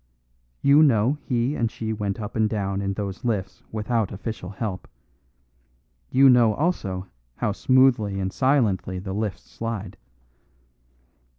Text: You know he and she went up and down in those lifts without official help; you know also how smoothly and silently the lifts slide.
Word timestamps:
You 0.63 0.81
know 0.81 1.19
he 1.27 1.55
and 1.55 1.69
she 1.69 1.93
went 1.93 2.19
up 2.19 2.35
and 2.35 2.49
down 2.49 2.81
in 2.81 2.93
those 2.93 3.23
lifts 3.23 3.61
without 3.71 4.11
official 4.11 4.49
help; 4.49 4.87
you 6.09 6.27
know 6.27 6.55
also 6.55 7.05
how 7.35 7.51
smoothly 7.51 8.19
and 8.19 8.33
silently 8.33 8.97
the 8.97 9.13
lifts 9.13 9.43
slide. 9.43 9.97